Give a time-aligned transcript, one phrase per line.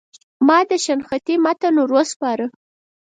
[0.47, 2.45] ما د شنختې متن ور وسپاره.